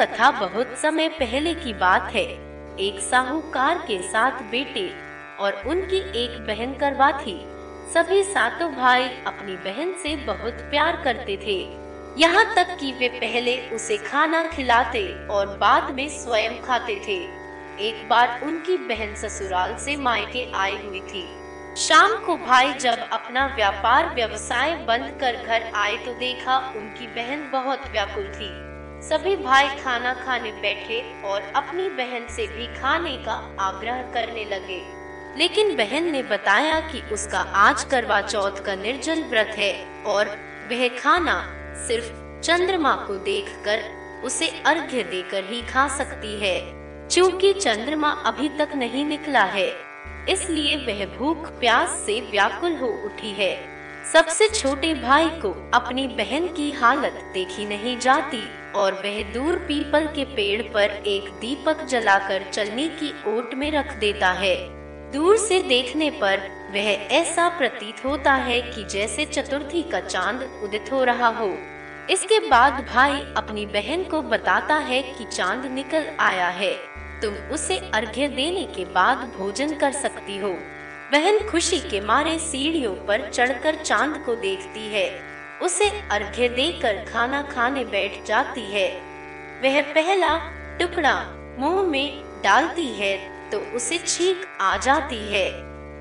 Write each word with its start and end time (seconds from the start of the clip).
कथा 0.00 0.30
बहुत 0.30 0.76
समय 0.78 1.08
पहले 1.08 1.52
की 1.54 1.72
बात 1.74 2.10
है। 2.12 2.24
एक 2.80 2.98
साहूकार 3.00 3.78
के 3.78 3.96
साथ 4.02 4.42
बेटे 4.50 4.90
और 5.40 5.62
उनकी 5.66 5.98
एक 6.20 6.36
बहन 6.46 6.74
करवा 6.74 7.10
थी 7.12 7.34
सभी 7.94 8.22
सातों 8.24 8.70
भाई 8.72 9.08
अपनी 9.26 9.56
बहन 9.64 9.92
से 10.02 10.14
बहुत 10.16 10.60
प्यार 10.70 11.00
करते 11.04 11.36
थे। 11.36 11.58
यहाँ 12.20 12.44
तक 12.54 12.76
कि 12.80 12.92
वे 12.92 13.08
पहले 13.16 13.56
उसे 13.70 13.96
खाना 13.96 14.42
खिलाते 14.46 15.02
और 15.28 15.56
बाद 15.56 15.90
में 15.90 16.08
स्वयं 16.08 16.62
खाते 16.62 16.96
थे। 17.08 17.18
एक 17.88 18.06
बार 18.08 18.40
उनकी 18.44 18.76
बहन 18.86 19.14
ससुराल 19.16 19.76
से 19.76 19.96
मायके 19.96 20.50
आई 20.56 20.76
हुई 20.84 21.00
थी। 21.00 21.26
शाम 21.78 22.16
को 22.26 22.36
भाई 22.36 22.72
जब 22.76 23.08
अपना 23.12 23.46
व्यापार 23.56 24.14
व्यवसाय 24.14 24.76
बंद 24.88 25.18
कर 25.20 25.36
घर 25.36 25.70
आए 25.76 25.96
तो 25.96 26.14
देखा 26.20 26.58
उनकी 26.76 27.06
बहन 27.16 27.48
बहुत 27.52 27.90
व्याकुल 27.92 28.32
थी। 28.32 28.67
सभी 29.02 29.34
भाई 29.36 29.68
खाना 29.76 30.12
खाने 30.14 30.50
बैठे 30.52 31.00
और 31.24 31.42
अपनी 31.56 31.88
बहन 31.88 32.26
से 32.28 32.46
भी 32.46 32.66
खाने 32.74 33.16
का 33.16 33.32
आग्रह 33.60 34.00
करने 34.14 34.44
लगे। 34.44 34.80
लेकिन 35.38 35.76
बहन 35.76 36.10
ने 36.12 36.22
बताया 36.22 36.80
कि 36.80 37.02
उसका 37.12 37.38
आज 37.56 37.84
करवा 37.84 38.20
चौथ 38.20 38.64
का 38.66 38.74
निर्जल 38.74 39.22
व्रत 39.24 39.54
है 39.58 39.72
और 40.04 40.28
वह 40.70 40.88
खाना 40.98 41.36
सिर्फ़ 41.86 42.10
चंद्रमा 42.42 42.94
को 43.06 43.16
देखकर 43.24 43.84
उसे 44.24 44.48
अर्घ्य 44.66 45.02
देकर 45.02 45.44
ही 45.44 45.62
खा 45.62 45.86
सकती 45.88 46.34
है। 46.40 46.56
चूँकि 47.08 47.52
चंद्रमा 47.52 48.10
अभी 48.26 48.48
तक 48.58 48.74
नहीं 48.74 49.04
निकला 49.04 49.44
है, 49.46 49.68
इसलिए 50.28 50.76
वह 50.76 51.04
भूख 51.16 51.46
प्यास 51.60 52.02
से 52.06 52.20
व्याकुल 52.30 52.76
हो 52.76 52.88
उठी 53.06 53.30
है। 53.32 53.54
सबसे 54.12 54.48
छोटे 54.48 54.94
भाई 54.94 55.28
को 55.28 55.70
अपनी 55.74 56.06
बहन 56.08 56.46
की 56.46 56.70
हालत 56.70 57.30
देखी 57.34 57.64
नहीं 57.66 57.98
जाती 57.98 58.40
और 58.72 58.92
वह 58.92 59.22
दूर 59.32 59.56
पीपल 59.56 60.06
के 60.06 60.24
पेड़ 60.24 60.62
पर 60.62 60.90
एक 61.06 61.24
दीपक 61.40 61.84
जलाकर 61.84 62.44
चलने 62.52 62.88
की 62.88 63.10
ओट 63.26 63.54
में 63.54 63.70
रख 63.70 63.92
देता 63.98 64.30
है। 64.30 64.56
दूर 65.12 65.36
से 65.36 65.62
देखने 65.62 66.10
पर 66.10 66.38
वह 66.70 66.88
ऐसा 67.12 67.48
प्रतीत 67.48 68.04
होता 68.04 68.34
है 68.34 68.60
कि 68.62 68.84
जैसे 68.84 69.24
चतुर्थी 69.24 69.82
का 69.82 70.00
चाँद 70.00 70.60
उदित 70.64 70.92
हो 70.92 71.04
रहा 71.04 71.28
हो। 71.28 71.52
इसके 72.10 72.38
बाद 72.48 72.86
भाई 72.94 73.20
अपनी 73.36 73.66
बहन 73.66 74.04
को 74.04 74.22
बताता 74.22 74.74
है 74.74 75.02
कि 75.02 75.24
चाँद 75.24 75.66
निकल 75.66 76.06
आया 76.20 76.48
है। 76.48 76.72
तुम 77.22 77.34
उसे 77.34 77.78
अर्घ्य 77.94 78.28
देने 78.28 78.64
के 78.64 78.84
बाद 78.84 79.32
भोजन 79.38 79.74
कर 79.74 79.92
सकती 79.92 80.38
हो। 80.38 80.56
बहन 81.12 81.38
खुशी 81.48 81.78
के 81.80 82.00
मारे 82.00 82.38
सीढ़ियों 82.38 82.94
पर 83.06 83.28
चढ़कर 83.30 83.74
चाँद 83.74 84.16
को 84.26 84.34
देखती 84.34 84.88
है। 84.88 85.08
उसे 85.62 85.88
अर्घ्य 86.10 86.48
देकर 86.48 86.96
खाना 87.04 87.40
खाने 87.42 87.84
बैठ 87.84 88.24
जाती 88.26 88.62
है। 88.62 88.88
वह 89.62 89.80
पहला 89.94 90.36
टुकड़ा 90.78 91.14
मुँह 91.58 91.82
में 91.82 92.22
डालती 92.44 92.86
है 92.94 93.16
तो 93.50 93.58
उसे 93.76 93.98
छींक 93.98 94.44
आ 94.60 94.76
जाती 94.76 95.18
है। 95.32 95.50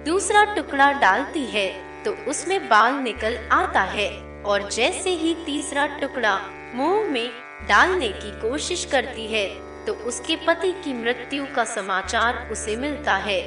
दूसरा 0.05 0.44
टुकड़ा 0.55 0.91
डालती 0.91 1.45
है 1.45 1.67
तो 2.03 2.11
उसमें 2.30 2.67
बाल 2.69 2.94
निकल 2.94 3.38
आता 3.52 3.81
है। 3.81 4.09
और 4.44 4.69
जैसे 4.69 5.09
ही 5.11 5.33
तीसरा 5.45 5.85
टुकड़ा 6.02 6.39
मुँह 6.75 7.09
में 7.11 7.30
डालने 7.69 8.09
की 8.09 8.39
कोशिश 8.41 8.85
करती 8.85 9.28
है 9.28 9.47
तो 9.85 9.94
उसके 10.08 10.35
पति 10.47 10.72
की 10.83 10.94
मृत्यु 10.94 11.45
का 11.55 11.63
समाचार 11.66 12.47
उसे 12.52 12.75
मिलता 12.75 13.16
है। 13.16 13.41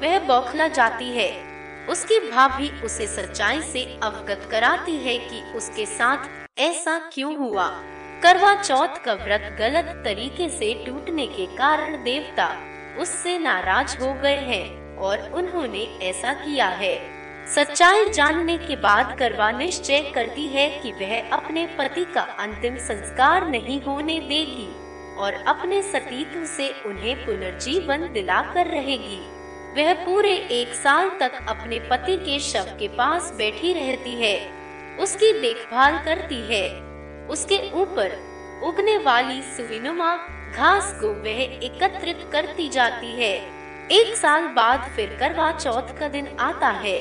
वह 0.00 0.18
बौखला 0.18 0.68
जाती 0.68 1.10
है। 1.10 1.30
उसकी 1.88 2.18
भाभी 2.30 2.70
उसे 2.84 3.06
सच्चाई 3.06 3.60
से 3.62 3.84
अवगत 4.02 4.48
कराती 4.50 4.96
है 4.96 5.16
कि 5.18 5.42
उसके 5.56 5.86
साथ 5.86 6.28
ऐसा 6.60 6.98
क्यों 7.12 7.36
हुआ। 7.36 7.68
करवा 8.22 8.54
चौथ 8.54 9.02
का 9.04 9.14
व्रत 9.14 9.56
गलत 9.58 10.02
तरीके 10.04 10.48
से 10.48 10.72
टूटने 10.86 11.26
के 11.26 11.46
कारण 11.56 12.02
देवता 12.04 12.48
उससे 13.00 13.38
नाराज़ 13.38 13.96
हो 13.98 14.12
गए 14.12 14.36
हैं 14.36 14.96
और 14.96 15.30
उन्होंने 15.34 15.84
ऐसा 16.02 16.32
किया 16.32 16.68
है। 16.68 16.96
सच्चाई 17.46 18.08
जानने 18.10 18.56
के 18.58 18.76
बाद 18.76 19.16
करवा 19.18 19.50
निश्चय 19.50 20.00
करती 20.14 20.46
है 20.46 20.68
कि 20.80 20.92
वह 20.92 21.30
अपने 21.30 21.66
पति 21.78 22.04
का 22.04 22.20
अंतिम 22.20 22.76
संस्कार 22.76 23.48
नहीं 23.48 23.80
होने 23.82 24.18
देगी 24.20 24.68
और 25.16 25.34
अपने 25.46 25.82
सतीत्व 25.82 26.44
से 26.46 26.68
उन्हें 26.86 27.16
पुनर्जीवन 27.26 28.12
दिलाकर 28.12 28.66
रहेगी। 28.66 29.20
वह 29.78 29.92
पूरे 29.94 30.32
एक 30.32 30.74
साल 30.74 31.10
तक 31.20 31.32
अपने 31.48 31.78
पति 31.78 32.16
के 32.16 32.38
शव 32.38 32.66
के 32.78 32.88
पास 32.88 33.32
बैठी 33.36 33.72
रहती 33.72 34.14
है। 34.14 34.50
उसकी 34.96 35.40
देखभाल 35.40 35.98
करती 35.98 36.40
है। 36.54 36.80
उसके 37.26 37.70
ऊपर 37.72 38.16
उगने 38.64 38.98
वाली 38.98 39.42
सुविनुमा 39.42 40.16
घास 40.56 40.98
को 41.00 41.08
वह 41.08 41.42
एकत्रित 41.64 42.28
करती 42.32 42.68
जाती 42.68 43.12
है। 43.22 43.34
एक 43.90 44.16
साल 44.16 44.46
बाद 44.48 44.90
फिर 44.96 45.16
करवा 45.20 45.52
चौथ 45.52 45.98
का 45.98 46.08
दिन 46.08 46.36
आता 46.40 46.68
है। 46.68 46.98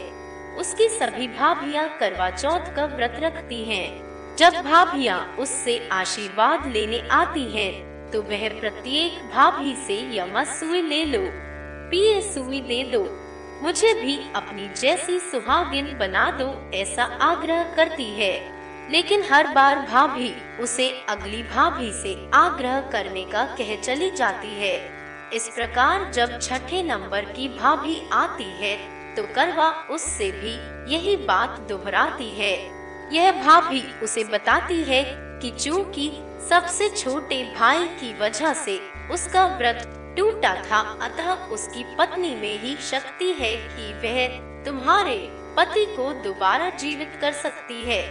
उसकी 0.58 0.90
सभी 0.90 1.28
भाभियाँ 1.28 1.98
करवा 2.00 2.30
चौथ 2.30 2.76
का 2.76 2.86
व्रत 2.86 3.18
रखती 3.20 3.64
हैं। 3.64 3.90
जब 4.36 4.54
भाभियाँ 4.54 5.36
उससे 5.40 5.90
आशीर्वाद 5.92 6.68
लेने 6.68 7.08
आती 7.12 7.44
हैं, 7.44 7.74
तो 8.12 8.22
वह 8.22 8.60
प्रत्येक 8.60 9.12
भाभी 9.36 9.76
से 9.76 10.18
यमा 10.18 10.44
सुई 10.44 10.82
ले 10.82 11.06
लो। 11.06 11.47
पिए 11.90 12.22
दे 12.62 12.84
दो। 12.84 13.00
मुझे 13.64 13.94
भी 13.94 14.18
अपनी 14.36 14.68
जैसी 14.82 15.20
सुहागिन 15.20 15.98
बना 15.98 16.30
दो 16.32 16.50
ऐसा 16.74 17.04
आग्रह 17.04 17.64
करती 17.76 18.10
है। 18.16 18.32
लेकिन 18.92 19.24
हर 19.32 19.48
बार 19.48 19.80
भाभी 19.82 20.34
उसे 20.60 20.90
अगली 21.10 21.42
भाभी 21.44 21.92
से 21.94 22.14
आग्रह 22.34 22.80
करने 22.82 23.24
का 23.24 23.44
कह 23.56 23.76
चली 23.82 24.10
जाती 24.12 24.54
है। 24.60 24.76
इस 25.34 25.48
प्रकार 25.50 26.12
जब 26.12 26.40
छठे 26.40 26.84
नंबर 26.84 27.26
की 27.26 27.48
भाभी 27.50 28.02
आती 28.14 28.50
है 28.62 28.76
तो 29.16 29.24
करवा 29.36 29.70
उससे 29.92 30.32
भी 30.32 30.54
यही 30.94 31.16
बात 31.18 31.60
दोहराती 31.60 32.30
है। 32.30 32.54
यह 33.16 33.44
भाभी 33.44 33.84
उसे 34.04 34.24
बताती 34.24 34.84
है 34.84 35.04
कि 35.42 35.52
चूँकि 35.60 36.12
सबसे 36.50 36.90
छोटे 36.90 37.44
भाई 37.60 37.86
की 38.00 38.18
वजह 38.20 38.54
से 38.54 38.80
उसका 39.12 39.46
व्रत 39.58 39.94
टूटा 40.18 40.54
था। 40.62 40.80
अतः 41.02 41.34
उसकी 41.48 41.84
पत्नी 41.98 42.36
में 42.36 42.60
ही 42.62 42.76
शक्ति 42.82 43.32
है 43.40 43.56
कि 43.68 43.94
वह 44.04 44.28
तुम्हारे 44.66 45.18
पति 45.58 45.86
को 45.86 46.12
दोबारा 46.24 46.70
जीवित 46.78 47.18
कर 47.22 47.32
सकती 47.36 47.82
है। 47.84 48.02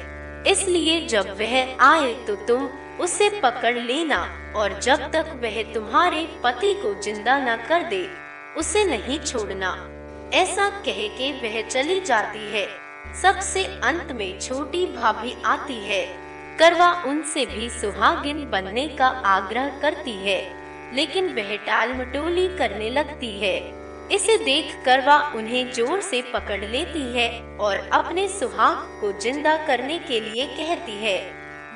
इसलिए 0.50 1.00
जब 1.06 1.36
वह 1.38 1.76
आए 1.82 2.12
तो 2.26 2.34
तुम 2.46 2.68
उसे 3.00 3.28
पकड़ 3.40 3.76
लेना 3.76 4.18
और 4.56 4.78
जब 4.80 5.10
तक 5.12 5.32
वह 5.42 5.62
तुम्हारे 5.74 6.26
पति 6.44 6.72
को 6.74 6.94
ज़िंदा 7.02 7.38
न 7.38 7.56
कर 7.68 7.82
दे, 7.82 8.06
उसे 8.58 8.84
नहीं 8.84 9.18
छोड़ना। 9.20 9.70
ऐसा 10.34 10.68
कह 10.86 11.06
के 11.18 11.32
वह 11.40 11.60
चली 11.68 12.00
जाती 12.00 12.52
है। 12.52 12.66
सबसे 13.22 13.64
अंत 13.64 14.12
में 14.12 14.38
छोटी 14.40 14.84
भाभी 14.86 15.34
आती 15.46 15.78
है। 15.84 16.04
करवा 16.58 16.90
उनसे 17.06 17.44
भी 17.46 17.68
सुहागिन 17.70 18.38
बनने 18.50 18.86
का 18.88 19.06
आग्रह 19.26 19.68
करती 19.80 20.16
है। 20.22 20.40
लेकिन 20.94 21.32
वह 21.34 21.56
टाल 21.56 21.92
मटोली 21.94 22.46
करने 22.58 22.90
लगती 22.90 23.30
है। 23.40 23.56
इसे 24.12 24.36
देख 24.38 24.74
करवा 24.84 25.16
उन्हें 25.36 25.72
ज़ोर 25.72 26.00
से 26.00 26.20
पकड़ 26.34 26.60
लेती 26.60 27.00
है 27.14 27.28
और 27.58 27.76
अपने 27.92 28.26
सुहाग 28.28 29.00
को 29.00 29.12
ज़िंदा 29.20 29.56
करने 29.66 29.98
के 29.98 30.20
लिए 30.20 30.46
कहती 30.48 30.92
है। 30.96 31.18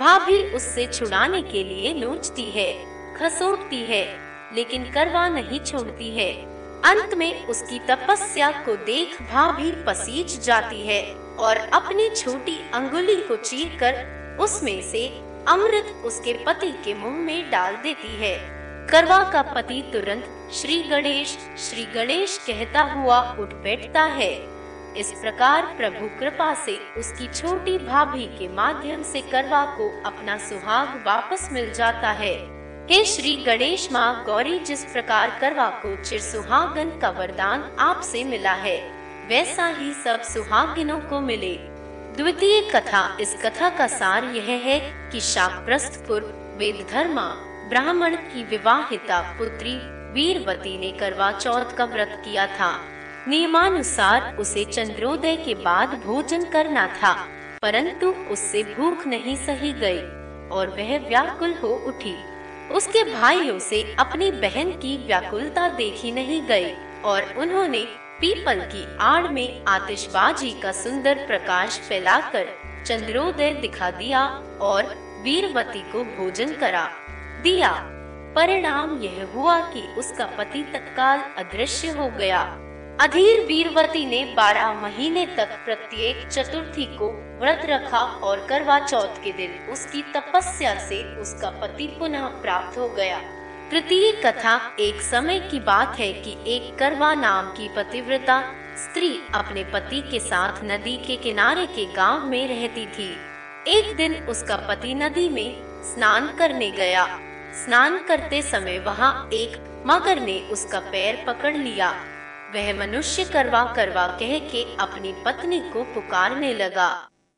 भाभी 0.00 0.42
उससे 0.54 0.86
छुड़ाने 0.86 1.42
के 1.42 1.62
लिए 1.64 1.92
नोचती 1.94 2.44
है, 2.50 2.72
खसोटती 3.16 3.82
है, 3.84 4.04
लेकिन 4.54 4.84
करवा 4.92 5.28
नहीं 5.28 5.60
छोड़ती 5.60 6.10
है। 6.10 6.30
अंत 6.84 7.14
में 7.14 7.46
उसकी 7.46 7.78
तपस्या 7.88 8.50
को 8.64 8.76
देख 8.84 9.20
भाभी 9.22 9.72
पसीज 9.86 10.40
जाती 10.44 10.86
है 10.86 11.02
और 11.38 11.56
अपनी 11.56 12.08
छोटी 12.14 12.56
अंगुली 12.74 13.16
को 13.16 13.36
चीर 13.38 13.76
कर 13.80 14.38
उसमें 14.40 14.80
से 14.82 15.06
अमृत 15.48 16.02
उसके 16.04 16.32
पति 16.46 16.72
के 16.84 16.94
मुँह 16.94 17.18
में 17.18 17.50
डाल 17.50 17.76
देती 17.82 18.16
है। 18.16 18.34
करवा 18.92 19.18
का 19.24 19.40
पति 19.42 19.82
तुरंत 19.92 20.52
श्री 20.52 20.82
गणेश 20.82 21.36
श्री 21.58 21.82
गणेश 21.84 22.36
कहता 22.46 22.82
हुआ 22.82 23.18
उठ 23.32 23.52
बैठता 23.64 24.02
है। 24.02 24.30
इस 24.96 25.12
प्रकार 25.12 25.66
प्रभु 25.76 26.08
कृपा 26.20 26.52
से 26.64 26.76
उसकी 26.98 27.26
छोटी 27.32 27.76
भाभी 27.78 28.24
के 28.38 28.48
माध्यम 28.48 29.02
से 29.02 29.20
करवा 29.20 29.64
को 29.78 29.88
अपना 30.06 30.36
सुहाग 30.38 31.02
वापस 31.06 31.48
मिल 31.52 31.72
जाता 31.72 32.10
है। 32.12 32.34
हे 32.86 33.04
श्री 33.04 33.34
गणेश 33.36 33.88
माँ, 33.92 34.24
गौरी, 34.24 34.58
जिस 34.58 34.84
प्रकार 34.84 35.38
करवा 35.40 35.68
को 35.82 35.94
चिर 36.02 36.20
सुहागन 36.20 36.90
का 36.98 37.10
वरदान 37.10 37.70
आपसे 37.80 38.24
मिला 38.24 38.52
है, 38.52 38.78
वैसा 39.28 39.66
ही 39.68 39.92
सब 39.94 40.22
सुहागिनों 40.22 40.98
को 41.00 41.20
मिले। 41.20 41.54
द्वितीय 42.16 42.60
कथा, 42.74 43.16
इस 43.20 43.36
कथा 43.44 43.70
का 43.70 43.86
सार 43.86 44.24
यह 44.24 44.50
है 44.64 44.80
कि 45.12 45.20
शाकप्रस्थपुर 45.20 46.20
वेद 46.58 46.86
धर्मा 46.90 47.28
ब्राह्मण 47.70 48.14
की 48.16 48.42
विवाहिता 48.46 49.20
पुत्री 49.38 49.74
वीरवती 50.14 50.76
ने 50.78 50.90
करवा 51.00 51.30
चौथ 51.32 51.76
का 51.76 51.84
व्रत 51.84 52.20
किया 52.24 52.46
था। 52.48 52.70
नियमानुसार 53.28 54.36
उसे 54.36 54.64
चंद्रोदय 54.64 55.36
के 55.36 55.54
बाद 55.56 55.94
भोजन 56.04 56.44
करना 56.44 56.86
था, 56.94 57.12
परंतु 57.62 58.08
उससे 58.32 58.62
भूख 58.74 59.06
नहीं 59.06 59.36
सही 59.36 59.72
गई 59.74 60.00
और 60.50 60.68
वह 60.70 60.96
व्याकुल 61.08 61.54
हो 61.54 61.68
उठी। 61.88 62.14
उसके 62.74 63.02
भाइयों 63.04 63.58
से 63.60 63.82
अपनी 63.98 64.30
बहन 64.40 64.70
की 64.76 64.96
व्याकुलता 65.06 65.68
देखी 65.76 66.10
नहीं 66.12 66.40
गई 66.46 66.72
और 67.04 67.34
उन्होंने 67.38 67.84
पीपल 68.20 68.60
की 68.72 68.84
आड़ 69.00 69.28
में 69.28 69.64
आतिशबाजी 69.68 70.50
का 70.62 70.72
सुंदर 70.72 71.26
प्रकाश 71.26 71.78
फैलाकर 71.88 72.48
चंद्रोदय 72.86 73.52
दिखा 73.60 73.90
दिया 73.92 74.24
और 74.62 74.94
वीरवती 75.24 75.80
को 75.92 76.04
भोजन 76.16 76.52
करा। 76.56 76.88
दिया। 77.42 77.70
परिणाम 78.36 79.00
यह 79.02 79.28
हुआ 79.34 79.58
कि 79.60 79.80
उसका 79.98 80.26
पति 80.38 80.62
तत्काल 80.62 81.20
अदृश्य 81.38 81.88
हो 81.88 82.08
गया। 82.08 82.40
अधीर 83.00 83.40
वीरवती 83.40 84.04
ने 84.06 84.24
बारह 84.36 84.72
महीने 84.72 85.26
तक 85.26 85.48
प्रत्येक 85.64 86.28
चतुर्थी 86.28 86.84
को 86.84 87.10
व्रत 87.40 87.62
रखा 87.64 87.98
और 87.98 88.46
करवा 88.46 88.78
चौथ 88.78 89.22
के 89.24 89.32
दिन 89.32 89.72
उसकी 89.72 90.02
तपस्या 90.02 90.74
से 90.78 91.02
उसका 91.16 91.50
पति 91.50 91.86
पुनः 91.98 92.26
प्राप्त 92.26 92.78
हो 92.78 92.88
गया। 92.88 93.20
तृतीय 93.70 94.12
कथा 94.12 94.76
एक 94.80 95.00
समय 95.00 95.40
की 95.40 95.60
बात 95.60 95.98
है 95.98 96.12
कि 96.12 96.36
एक 96.46 96.78
करवा 96.78 97.14
नाम 97.14 97.46
की 97.46 97.68
पतिव्रता 97.76 98.40
स्त्री 98.76 99.20
अपने 99.34 99.64
पति 99.64 100.00
के 100.00 100.20
साथ 100.20 100.64
नदी 100.64 100.96
के 100.96 101.16
किनारे 101.16 101.66
के 101.66 101.84
गाँव 101.94 102.26
में 102.26 102.48
रहती 102.48 102.86
थी। 102.86 103.10
एक 103.68 103.96
दिन 103.96 104.14
उसका 104.14 104.56
पति 104.56 104.94
नदी 104.94 105.28
में 105.28 105.56
स्नान 105.84 106.28
करने 106.38 106.70
गया। 106.70 107.04
स्नान 107.54 107.98
करते 107.98 108.42
समय 108.42 108.78
वहाँ 108.78 109.28
एक 109.32 109.56
मगर 109.86 110.20
ने 110.20 110.38
उसका 110.52 110.80
पैर 110.80 111.24
पकड़ 111.26 111.56
लिया। 111.56 111.90
वह 112.54 112.72
मनुष्य 112.78 113.24
करवा 113.24 113.64
करवा 113.76 114.06
कह 114.20 114.38
के 114.52 114.64
अपनी 114.76 115.12
पत्नी 115.24 115.60
को 115.72 115.82
पुकारने 115.84 116.52
लगा। 116.54 116.90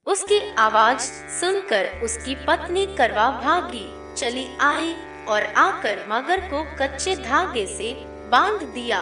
उसकी 0.07 0.41
आवाज़ 0.59 1.01
सुनकर 1.31 1.89
उसकी 2.05 2.35
पत्नी 2.35 2.87
करवा 2.87 3.29
भागी, 3.43 3.87
चली 4.17 4.47
आई 4.61 4.95
और 5.29 5.43
आकर 5.57 6.05
मगर 6.09 6.41
को 6.41 6.63
कच्चे 6.79 7.17
धागे 7.17 7.67
से 7.67 7.93
बाँध 8.31 8.63
दिया। 8.63 9.01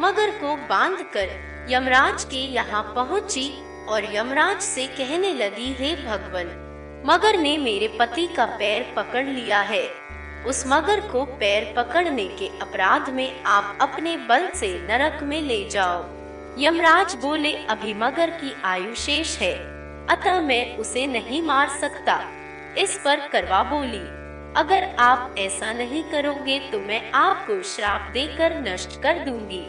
मगर 0.00 0.30
को 0.30 0.56
बांधकर 0.56 1.66
यमराज 1.70 2.24
के 2.24 2.44
यहाँ 2.54 2.82
पहुँची 2.94 3.48
और 3.88 4.14
यमराज 4.14 4.60
से 4.60 4.86
कहने 4.86 5.32
लगी, 5.34 5.72
हे 5.72 5.94
भगवान, 5.96 6.58
मगर 7.06 7.38
ने 7.38 7.56
मेरे 7.58 7.88
पति 7.88 8.26
का 8.26 8.46
पैर 8.46 8.92
पकड़ 8.96 9.24
लिया 9.24 9.60
है। 9.60 10.01
उस 10.46 10.64
मगर 10.66 11.00
को 11.00 11.24
पैर 11.40 11.72
पकड़ने 11.76 12.24
के 12.28 12.46
अपराध 12.58 13.08
में 13.10 13.42
आप 13.46 13.78
अपने 13.80 14.16
बल 14.28 14.48
से 14.50 14.68
नरक 14.88 15.22
में 15.22 15.40
ले 15.42 15.68
जाओ। 15.68 16.04
यमराज 16.58 17.14
बोले, 17.14 17.52
अभी 17.52 17.94
मगर 17.94 18.30
की 18.30 18.54
आयु 18.64 18.94
शेष 18.94 19.36
है, 19.38 19.54
अतः 20.10 20.40
मैं 20.40 20.76
उसे 20.76 21.06
नहीं 21.06 21.42
मार 21.42 21.68
सकता। 21.68 22.18
इस 22.78 22.96
पर 23.04 23.28
करवा 23.28 23.62
बोली, 23.62 24.02
अगर 24.56 24.84
आप 24.98 25.34
ऐसा 25.38 25.72
नहीं 25.72 26.02
करोगे 26.02 26.58
तो 26.72 26.80
मैं 26.80 27.10
आपको 27.12 27.62
श्राप 27.62 28.10
देकर 28.12 28.58
नष्ट 28.62 29.00
कर 29.02 29.18
दूँगी। 29.18 29.64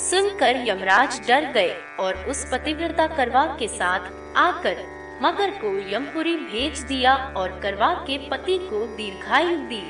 सुनकर 0.00 0.56
यमराज 0.68 1.20
डर 1.28 1.44
गए 1.52 1.74
और 2.00 2.24
उस 2.28 2.44
पतिव्रता 2.52 3.06
करवा 3.06 3.44
के 3.58 3.68
साथ 3.68 4.10
आकर 4.36 4.84
मगर 5.22 5.50
को 5.50 5.68
यमपुरी 5.90 6.36
भेज 6.36 6.80
दिया 6.80 7.14
और 7.36 7.58
करवा 7.60 7.92
के 8.06 8.18
पति 8.28 8.58
को 8.62 8.84
दीर्घायु 8.96 9.56
दी। 9.68 9.82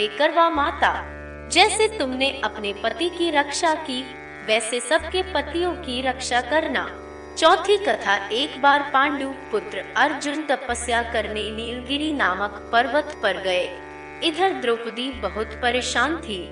हे 0.00 0.08
करवा 0.08 0.50
माता। 0.50 1.04
जैसे 1.48 1.98
तुमने 1.98 2.40
अपने 2.44 2.72
पति 2.72 3.08
की 3.08 3.30
रक्षा 3.30 3.74
की, 3.74 4.02
वैसे 4.46 4.80
सबके 4.80 5.22
पतियों 5.22 5.72
की 5.72 6.02
रक्षा 6.02 6.40
करना। 6.40 7.00
चौथी 7.38 7.76
कथा, 7.76 8.28
एक 8.28 8.62
बार 8.62 8.90
पांडु 8.92 9.28
पुत्र 9.28 9.94
अर्जुन 9.96 10.42
तपस्या 10.42 11.02
करने 11.02 11.50
नीलगिरी 11.50 12.12
नामक 12.12 12.70
पर्वत 12.72 13.20
पर 13.22 13.32
गए। 13.32 13.78
इधर 14.24 14.52
द्रौपदी 14.52 15.10
बहुत 15.10 15.46
परेशान 15.62 16.16
थी। 16.16 16.48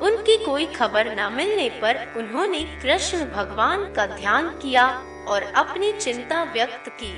उनकी 0.00 0.44
कोई 0.44 0.66
खबर 0.66 1.06
न 1.06 1.32
मिलने 1.32 1.68
पर 1.82 2.12
उन्होंने 2.16 2.58
कृष्ण 2.58 3.18
भगवान 3.18 3.92
का 3.92 4.06
ध्यान 4.06 4.48
किया 4.48 4.86
और 5.28 5.42
अपनी 5.42 5.92
चिंता 5.92 6.42
व्यक्त 6.42 6.88
की। 6.88 7.12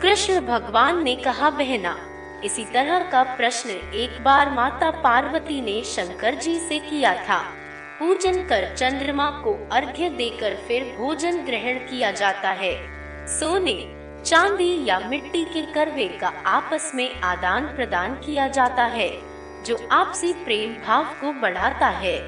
कृष्ण 0.00 0.40
भगवान 0.40 1.02
ने 1.02 1.16
कहा, 1.16 1.50
बहना 1.50 2.10
इसी 2.44 2.64
तरह 2.64 2.98
का 3.10 3.22
प्रश्न 3.22 3.70
एक 3.70 4.24
बार 4.24 4.50
माता 4.50 4.90
पार्वती 4.90 5.60
ने 5.60 5.82
शंकर 5.84 6.34
जी 6.34 6.58
से 6.58 6.78
किया 6.78 7.14
था। 7.14 7.38
पूजन 7.98 8.42
कर 8.46 8.74
चंद्रमा 8.76 9.30
को 9.30 9.68
अर्घ्य 9.72 10.08
देकर 10.08 10.54
फिर 10.54 10.82
भोजन 10.98 11.36
ग्रहण 11.36 11.78
किया 11.78 12.10
जाता 12.10 12.50
है। 12.50 12.74
सोने, 13.28 13.94
चांदी 14.24 14.86
या 14.86 14.98
मिट्टी 14.98 15.44
के 15.44 15.62
करवे 15.72 16.08
का 16.08 16.28
आपस 16.46 16.92
में 16.94 17.20
आदान 17.20 17.64
प्रदान 17.64 18.14
किया 18.14 18.48
जाता 18.48 18.84
है, 18.84 19.10
जो 19.64 19.88
आपसी 19.92 20.32
प्रेम 20.32 20.72
भाव 20.86 21.04
को 21.04 21.32
बढ़ाता 21.32 21.88
है। 21.88 22.18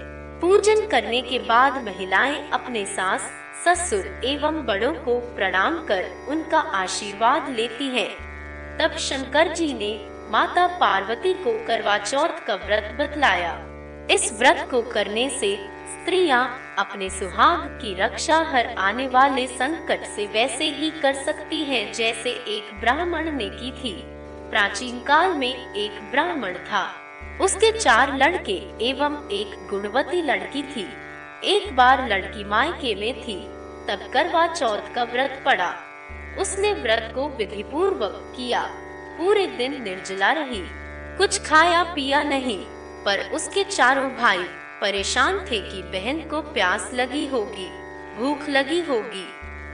पूजन 0.40 0.86
करने 0.86 1.20
के 1.22 1.38
बाद 1.38 1.84
महिलाएँ 1.84 2.50
अपने 2.50 2.84
सास, 2.84 3.30
ससुर 3.64 4.20
एवं 4.24 4.66
बड़ों 4.66 4.92
को 4.92 5.18
प्रणाम 5.36 5.84
कर 5.86 6.26
उनका 6.28 6.58
आशीर्वाद 6.58 7.48
लेती 7.48 7.84
हैं। 7.84 8.25
तब 8.80 8.96
शंकर 8.96 9.52
जी 9.54 9.72
ने 9.72 10.08
माता 10.30 10.66
पार्वती 10.66 11.32
को 11.34 11.66
करवा 11.66 11.98
चौथ 11.98 12.44
का 12.46 12.54
व्रत 12.54 12.96
बतलाया। 13.00 13.52
इस 14.10 14.32
व्रत 14.38 14.68
को 14.70 14.82
करने 14.82 15.28
से 15.30 15.56
स्त्रियाँ 15.86 16.74
अपने 16.78 17.10
सुहाग 17.10 17.68
की 17.82 17.94
रक्षा 17.94 18.36
हर 18.36 18.66
आने 18.78 19.06
वाले 19.08 19.46
संकट 19.46 20.04
से 20.04 20.26
वैसे 20.26 20.64
ही 20.64 20.90
कर 20.90 21.14
सकती 21.14 21.64
हैं 21.64 21.92
जैसे 21.92 22.30
एक 22.30 22.80
ब्राह्मण 22.80 23.30
ने 23.30 23.48
की 23.48 23.70
थी। 23.70 24.02
प्राचीन 24.50 25.00
काल 25.00 25.34
में 25.34 25.74
एक 25.74 26.10
ब्राह्मण 26.10 26.54
था। 26.54 26.86
उसके 27.40 27.72
चार 27.72 28.16
लड़के 28.16 28.60
एवं 28.88 29.28
एक 29.32 29.66
गुणवती 29.70 30.22
लड़की 30.22 30.62
थी। 30.62 30.88
एक 31.44 31.76
बार 31.76 32.08
लड़की 32.08 32.44
मायके 32.44 32.94
में 32.94 33.20
थी, 33.22 33.40
तब 33.88 34.10
करवा 34.12 34.46
चौथ 34.46 34.94
का 34.94 35.04
व्रत 35.04 35.42
पड़ा। 35.44 35.74
उसने 36.38 36.72
व्रत 36.72 37.12
को 37.14 37.28
विधि 37.28 37.62
पूर्वक 37.62 38.34
किया। 38.36 38.62
पूरे 39.18 39.46
दिन 39.46 39.82
निर्जला 39.82 40.32
रही। 40.32 40.62
कुछ 41.18 41.40
खाया 41.40 41.82
पिया 41.84 42.22
नहीं, 42.22 42.58
पर 43.04 43.30
उसके 43.34 43.64
चारों 43.64 44.08
भाई 44.10 44.42
परेशान 44.80 45.38
थे 45.40 45.60
कि 45.60 45.82
बहन 45.82 46.20
को 46.20 46.40
प्यास 46.42 46.90
लगी 46.94 47.26
होगी, 47.26 47.68
भूख 48.16 48.48
लगी 48.48 48.80
होगी, 48.80 49.24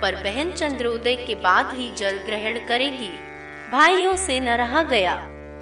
पर 0.03 0.15
बहन 0.15 0.53
चंद्रोदय 0.53 1.15
के 1.17 1.35
बाद 1.35 1.75
ही 1.75 1.93
जल 1.95 2.19
ग्रहण 2.27 2.59
करेगी। 2.69 3.11
भाइयों 3.73 4.17
से 4.17 4.41
न 4.41 4.49
रहा 4.49 4.83
गया। 4.83 5.15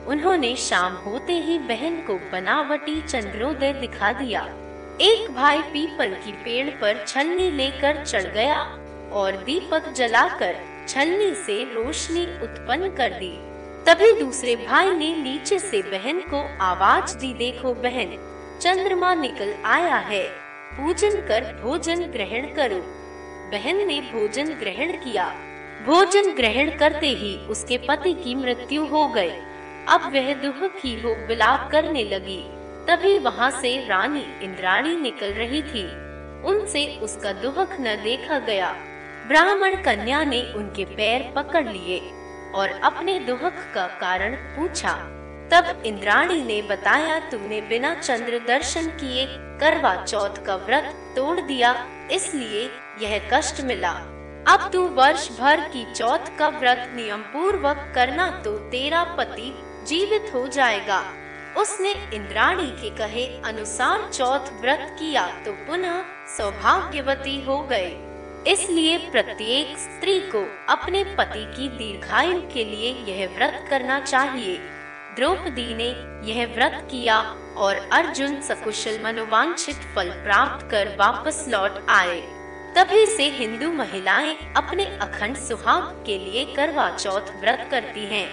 उन्होंने 0.06 0.54
शाम 0.56 0.92
होते 0.96 1.32
ही 1.32 1.58
बहन 1.58 1.96
को 2.00 2.14
बनावटी 2.32 3.00
चंद्रोदय 3.02 3.72
दिखा 3.72 4.12
दिया। 4.12 4.42
एक 5.00 5.30
भाई 5.30 5.62
पीपल 5.62 6.14
की 6.14 6.32
पेड़ 6.32 6.68
पर 6.70 7.04
छलनी 7.08 7.50
लेकर 7.50 8.04
चढ़ 8.04 8.24
गया 8.24 8.60
और 9.12 9.42
दीपक 9.44 9.92
जलाकर 9.92 10.56
छलनी 10.88 11.34
से 11.34 11.64
रोशनी 11.64 12.24
उत्पन्न 12.42 12.88
कर 12.88 13.10
दी। 13.10 13.50
तभी 13.86 14.12
दूसरे 14.20 14.56
भाई 14.56 14.90
ने 14.90 15.16
नीचे 15.16 15.58
से 15.58 15.82
बहन 15.82 16.20
को 16.20 16.64
आवाज़ 16.64 17.18
दी, 17.18 17.34
देखो 17.34 17.74
बहन, 17.74 18.26
चंद्रमा 18.62 19.14
निकल 19.14 19.54
आया 19.64 19.96
है। 19.96 20.28
पूजन 20.72 21.10
कर, 21.10 21.60
भोजन 21.62 22.00
ग्रहण 22.00 22.54
करो। 22.54 22.82
बहन 23.50 23.86
ने 23.86 24.00
भोजन 24.00 24.44
ग्रहण 24.44 24.92
किया। 24.92 25.34
भोजन 25.86 26.30
ग्रहण 26.30 26.78
करते 26.78 27.08
ही 27.08 27.36
उसके 27.36 27.78
पति 27.78 28.12
की 28.12 28.34
मृत्यु 28.34 28.84
हो 28.86 29.08
गई। 29.08 29.30
अब 29.88 30.10
वह 30.14 30.34
दुखी 30.34 31.00
हो 31.00 31.26
विलाप 31.28 31.68
करने 31.72 32.04
लगी। 32.04 32.44
तभी 32.86 33.18
वहाँ 33.18 33.50
से 33.50 33.86
रानी, 33.88 34.26
इंद्राणी 34.42 34.96
निकल 34.96 35.32
रही 35.32 35.62
थी। 35.62 35.84
उनसे 36.44 36.98
उसका 37.02 37.32
दुख 37.32 37.72
न 37.80 38.00
देखा 38.04 38.38
गया। 38.38 38.76
ब्राह्मण 39.30 39.74
कन्या 39.82 40.22
ने 40.24 40.40
उनके 40.52 40.84
पैर 40.86 41.32
पकड़ 41.36 41.66
लिए 41.66 41.98
और 42.54 42.68
अपने 42.84 43.18
दुख 43.18 43.58
का 43.74 43.86
कारण 44.00 44.34
पूछा। 44.56 44.94
तब 45.52 45.82
इंद्राणी 45.86 46.40
ने 46.42 46.60
बताया, 46.62 47.18
तुमने 47.30 47.60
बिना 47.60 47.94
चंद्र 47.94 48.38
दर्शन 48.48 48.86
किए 48.96 49.26
करवा 49.60 49.94
चौथ 49.96 50.42
का 50.46 50.56
व्रत 50.56 50.90
तोड़ 51.16 51.40
दिया, 51.40 51.72
इसलिए 52.12 52.64
यह 53.02 53.28
कष्ट 53.32 53.60
मिला। 53.60 53.92
अब 54.48 54.68
तू 54.72 54.82
वर्ष 54.96 55.28
भर 55.38 55.60
की 55.68 55.84
चौथ 55.94 56.36
का 56.38 56.48
व्रत 56.58 56.92
नियम 56.96 57.22
पूर्वक 57.32 57.90
करना 57.94 58.28
तो 58.44 58.58
तेरा 58.68 59.04
पति 59.16 59.54
जीवित 59.86 60.30
हो 60.34 60.46
जाएगा। 60.48 61.02
उसने 61.58 61.92
इंद्राणी 62.14 62.70
के 62.82 62.90
कहे, 62.96 63.26
अनुसार 63.44 64.10
चौथ 64.12 64.52
व्रत 64.60 64.86
किया 64.98 65.26
तो 65.44 65.52
पुनः 65.66 66.02
सौभाग्यवती 66.36 67.40
हो 67.44 67.62
गए। 67.70 67.90
इसलिए 68.46 68.96
प्रत्येक 68.98 69.78
स्त्री 69.78 70.20
को 70.20 70.44
अपने 70.68 71.04
पति 71.04 71.44
की 71.56 71.68
दीर्घायु 71.68 72.40
के 72.40 72.64
लिए 72.64 72.92
यह 73.08 73.28
व्रत 73.36 73.66
करना 73.70 74.00
चाहिए। 74.00 74.56
द्रौपदी 75.16 75.74
ने 75.74 75.88
यह 76.30 76.46
व्रत 76.46 76.88
किया 76.90 77.18
और 77.56 77.76
अर्जुन 77.92 78.40
सकुशल 78.40 78.98
मनोवांछित 79.04 79.76
फल 79.76 80.10
प्राप्त 80.10 80.70
कर 80.70 80.88
वापस 80.88 81.44
लौट 81.48 81.86
आए। 81.88 82.20
तभी 82.76 83.06
से 83.06 83.24
हिंदू 83.24 83.72
महिलाएँ 83.72 84.36
अपने 84.56 84.84
अखंड 84.84 85.36
सुहाग 85.36 85.82
के 86.06 86.18
लिए 86.18 86.44
करवा 86.54 86.90
चौथ 86.96 87.40
व्रत 87.40 87.68
करती 87.70 88.04
हैं। 88.06 88.28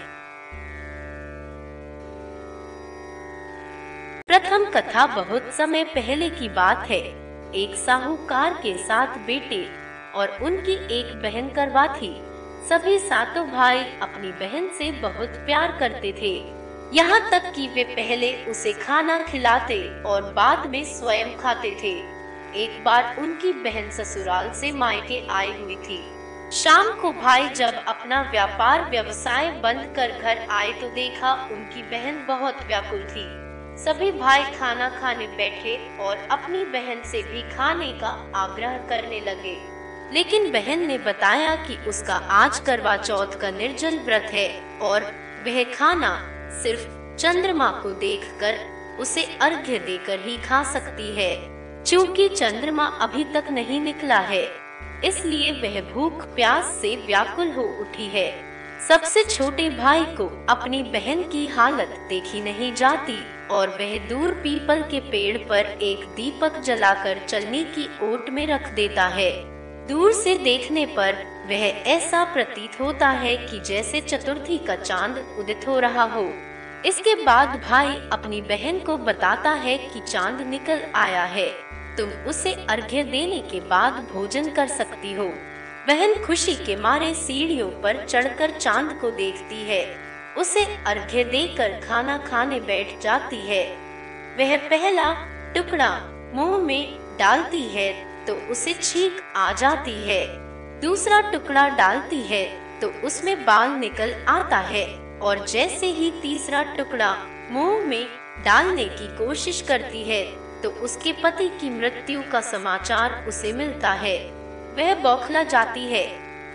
प्रथम 4.27 4.65
कथा 4.65 5.05
बहुत 5.07 5.53
समय 5.53 5.83
पहले 5.83 6.29
की 6.29 6.49
बात 6.49 6.87
है। 6.89 7.01
एक 7.53 7.75
साहूकार 7.75 8.53
के 8.53 8.77
साथ 8.77 9.07
बेटे 9.07 9.86
और 10.17 10.37
उनकी 10.43 10.73
एक 10.99 11.13
बहन 11.21 11.49
करवा 11.49 11.85
थी 11.95 12.11
सभी 12.69 12.97
सातों 12.99 13.45
भाई 13.47 13.79
अपनी 14.01 14.31
बहन 14.39 14.69
से 14.77 14.91
बहुत 15.01 15.35
प्यार 15.45 15.77
करते 15.79 16.11
थे। 16.21 16.35
यहाँ 16.93 17.19
तक 17.31 17.51
कि 17.55 17.67
वे 17.67 17.83
पहले 17.85 18.33
उसे 18.45 18.73
खाना 18.75 19.17
खिलाते 19.23 19.79
और 20.03 20.33
बाद 20.33 20.67
में 20.69 20.83
स्वयं 20.87 21.35
खाते 21.37 21.71
थे। 21.83 21.93
एक 22.55 22.83
बार 22.83 23.15
उनकी 23.19 23.51
बहन 23.63 23.89
ससुराल 23.91 24.51
से 24.51 24.71
मायके 24.73 25.25
आई 25.29 25.51
हुई 25.53 25.75
थी। 25.77 25.99
शाम 26.53 26.91
को 27.01 27.11
भाई 27.13 27.47
जब 27.51 27.83
अपना 27.87 28.21
व्यापार 28.31 28.89
व्यवसाय 28.89 29.49
बंद 29.63 29.93
कर 29.95 30.11
घर 30.11 30.45
आए 30.51 30.71
तो 30.73 30.89
देखा 30.91 31.33
उनकी 31.51 31.81
बहन 31.91 32.23
बहुत 32.27 32.65
व्याकुल 32.67 33.03
थी। 33.05 33.25
सभी 33.77 34.11
भाई 34.11 34.43
खाना 34.53 34.89
खाने 34.91 35.27
बैठे 35.37 35.77
और 35.99 36.27
अपनी 36.31 36.63
बहन 36.73 37.01
से 37.05 37.23
भी 37.23 37.41
खाने 37.49 37.91
का 37.93 38.13
आग्रह 38.35 38.77
करने 38.89 39.19
लगे। 39.21 39.55
लेकिन 40.13 40.51
बहन 40.51 40.85
ने 40.87 40.97
बताया 40.97 41.55
कि 41.55 41.77
उसका 41.89 42.15
आज 42.15 42.59
करवा 42.59 42.95
चौथ 42.97 43.39
का 43.39 43.51
निर्जल 43.51 43.97
व्रत 43.97 44.29
है 44.33 44.49
और 44.79 45.03
वह 45.45 45.63
खाना 45.73 46.11
सिर्फ़ 46.63 46.85
चंद्रमा 47.17 47.69
को 47.83 47.91
देखकर 47.91 48.57
उसे 48.99 49.23
अर्घ्य 49.41 49.79
देकर 49.79 50.19
ही 50.19 50.37
खा 50.37 50.63
सकती 50.63 51.15
है। 51.15 51.35
क्योंकि 51.83 52.27
चंद्रमा 52.29 52.85
अभी 53.01 53.23
तक 53.23 53.47
नहीं 53.51 53.79
निकला 53.81 54.19
है, 54.19 54.43
इसलिए 55.05 55.51
वह 55.51 55.81
भूख 55.93 56.23
प्यास 56.35 56.77
से 56.81 56.95
व्याकुल 56.95 57.51
हो 57.51 57.63
उठी 57.81 58.07
है। 58.07 58.29
सबसे 58.87 59.23
छोटे 59.23 59.69
भाई 59.69 60.03
को 60.15 60.27
अपनी 60.49 60.81
बहन 60.83 61.23
की 61.23 61.45
हालत 61.47 61.95
देखी 62.09 62.41
नहीं 62.41 62.73
जाती 62.73 63.19
और 63.51 63.69
वह 63.69 63.97
दूर 64.09 64.31
पीपल 64.33 64.81
के 64.81 64.99
पेड़ 64.99 65.37
पर 65.37 65.77
एक 65.81 66.05
दीपक 66.15 66.59
जलाकर 66.59 67.25
चलने 67.27 67.63
की 67.77 67.89
ओट 68.03 68.29
में 68.29 68.45
रख 68.47 68.69
देता 68.69 69.07
है। 69.07 69.31
दूर 69.87 70.11
से 70.13 70.37
देखने 70.37 70.85
पर 70.85 71.13
वह 71.47 71.61
ऐसा 71.87 72.23
प्रतीत 72.23 72.79
होता 72.81 73.09
है 73.09 73.35
कि 73.37 73.59
जैसे 73.59 74.01
चतुर्थी 74.01 74.57
का 74.57 74.75
चाँद 74.75 75.35
उदित 75.39 75.67
हो 75.67 75.79
रहा 75.79 76.03
हो। 76.03 76.23
इसके 76.85 77.23
बाद 77.23 77.61
भाई 77.69 77.95
अपनी 78.11 78.41
बहन 78.41 78.79
को 78.79 78.97
बताता 78.97 79.51
है 79.51 79.77
कि 79.77 79.99
चाँद 79.99 80.41
निकल 80.41 80.81
आया 80.95 81.23
है। 81.23 81.47
तुम 81.97 82.09
उसे 82.09 82.53
अर्घ्य 82.69 83.03
देने 83.03 83.39
के 83.39 83.59
बाद 83.59 83.93
भोजन 84.13 84.49
कर 84.51 84.67
सकती 84.67 85.13
हो। 85.13 85.25
बहन 85.87 86.23
खुशी 86.25 86.55
के 86.55 86.75
मारे 86.75 87.13
सीढ़ियों 87.13 87.69
पर 87.69 88.05
चढ़कर 88.05 88.51
चाँद 88.51 88.97
को 89.01 89.11
देखती 89.11 89.63
है। 89.63 89.95
उसे 90.37 90.65
अर्घ्य 90.87 91.23
देकर 91.23 91.79
खाना 91.87 92.17
खाने 92.17 92.59
बैठ 92.59 92.99
जाती 93.01 93.41
है। 93.47 93.63
वह 94.37 94.57
पहला 94.57 95.13
टुकड़ा 95.55 95.89
मुँह 96.33 96.57
में 96.57 96.97
डालती 97.19 97.61
है 97.61 98.06
तो 98.27 98.33
उसे 98.51 98.73
छींक 98.73 99.21
आ 99.35 99.51
जाती 99.53 99.93
है। 100.07 100.25
दूसरा 100.81 101.19
टुकड़ा 101.31 101.67
डालती 101.69 102.21
है 102.23 102.45
तो 102.79 102.87
उसमें 103.07 103.45
बाल 103.45 103.71
निकल 103.71 104.13
आता 104.27 104.57
है 104.65 104.85
और 105.19 105.45
जैसे 105.45 105.87
ही 105.91 106.09
तीसरा 106.21 106.61
टुकड़ा 106.75 107.11
मुँह 107.51 107.85
में 107.85 108.05
डालने 108.45 108.85
की 108.85 109.07
कोशिश 109.17 109.61
करती 109.61 110.03
है 110.03 110.23
तो 110.61 110.69
उसके 110.83 111.13
पति 111.13 111.47
की 111.61 111.69
मृत्यु 111.69 112.21
का 112.31 112.41
समाचार 112.41 113.25
उसे 113.27 113.53
मिलता 113.53 113.91
है। 113.95 114.17
वह 114.77 114.93
बौखला 115.03 115.43
जाती 115.45 115.85
है। 115.85 116.05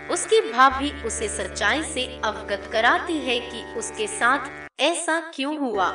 उसकी 0.09 0.39
भाभी 0.51 0.91
उसे 1.05 1.27
सच्चाई 1.27 1.83
से 1.83 2.05
अवगत 2.25 2.69
कराती 2.73 3.17
है 3.19 3.39
कि 3.41 3.63
उसके 3.79 4.07
साथ 4.09 4.81
ऐसा 4.81 5.19
क्यों 5.35 5.57
हुआ। 5.57 5.89